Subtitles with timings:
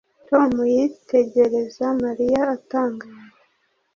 [0.29, 3.19] Tom yitegereza Mariya atangaye